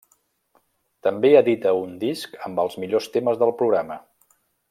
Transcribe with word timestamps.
També 1.07 1.29
edita 1.41 1.73
un 1.81 1.93
disc 2.05 2.41
amb 2.49 2.63
els 2.65 2.79
millors 2.85 3.09
temes 3.19 3.39
del 3.45 3.53
programa. 3.61 4.01